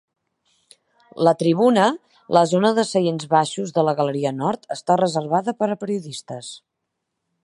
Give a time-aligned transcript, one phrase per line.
[1.27, 1.83] La tribuna,
[2.37, 6.51] la zona de seients baixos de la galeria nord, està reservada per a periodistes.